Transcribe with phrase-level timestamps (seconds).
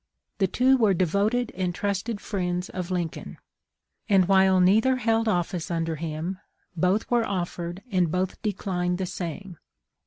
[0.39, 3.37] The two were devoted and trusted friends of Lincoln;
[4.09, 6.39] and while neither held office under him,
[6.75, 9.59] both were offered and both declined the same.